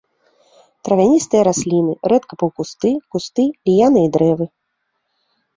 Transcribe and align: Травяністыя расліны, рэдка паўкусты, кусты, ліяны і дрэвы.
Травяністыя 0.87 1.41
расліны, 1.49 1.93
рэдка 2.13 2.33
паўкусты, 2.45 2.89
кусты, 3.17 3.43
ліяны 3.71 3.99
і 4.07 4.11
дрэвы. 4.17 4.45